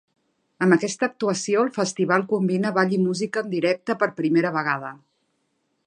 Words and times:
Amb 0.65 0.75
aquesta 0.75 1.05
actuació, 1.07 1.65
el 1.69 1.69
festival 1.75 2.25
combina 2.33 2.73
ball 2.79 2.97
i 2.99 2.99
música 3.05 3.45
en 3.45 3.53
directe 3.53 4.01
per 4.01 4.13
primera 4.23 4.55
vegada. 4.61 4.91